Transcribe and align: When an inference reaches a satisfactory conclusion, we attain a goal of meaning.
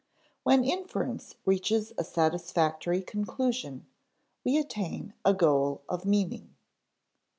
When 0.41 0.61
an 0.61 0.65
inference 0.65 1.35
reaches 1.45 1.93
a 1.95 2.03
satisfactory 2.03 3.03
conclusion, 3.03 3.85
we 4.43 4.57
attain 4.57 5.13
a 5.23 5.35
goal 5.35 5.83
of 5.87 6.05
meaning. 6.05 6.55